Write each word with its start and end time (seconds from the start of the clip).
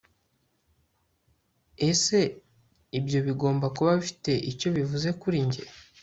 ese 1.89 2.17
ibyo 2.97 3.19
bigomba 3.27 3.65
kuba 3.75 3.91
bifite 3.99 4.31
icyo 4.51 4.67
bivuze 4.75 5.09
kuri 5.21 5.37
njye 5.47 5.63